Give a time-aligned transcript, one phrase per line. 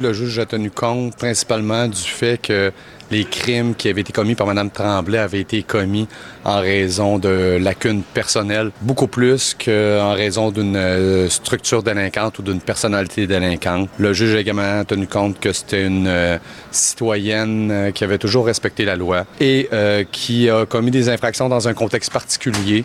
[0.00, 2.72] Le juge a tenu compte principalement du fait que
[3.10, 6.06] les crimes qui avaient été commis par Mme Tremblay avaient été commis
[6.44, 12.60] en raison de lacunes personnelles, beaucoup plus qu'en raison d'une euh, structure délinquante ou d'une
[12.60, 13.88] personnalité délinquante.
[13.98, 16.38] Le juge a également tenu compte que c'était une euh,
[16.70, 19.68] citoyenne euh, qui avait toujours respecté la loi et
[20.12, 22.84] qui a commis des infractions dans un contexte particulier.